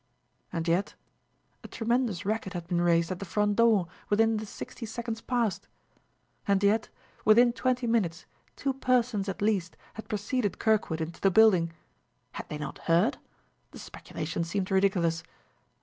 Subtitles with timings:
[0.51, 0.95] And yet,
[1.63, 5.67] a tremendous racket had been raised at the front door, within the sixty seconds past!
[6.47, 6.89] And yet,
[7.23, 8.25] within twenty minutes
[8.55, 11.71] two persons, at least, had preceded Kirkwood into the building!
[12.31, 13.19] Had they not heard?
[13.69, 15.21] The speculation seemed ridiculous.